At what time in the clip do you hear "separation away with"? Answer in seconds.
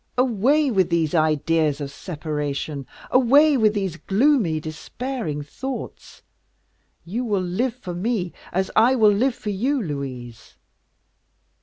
1.91-3.75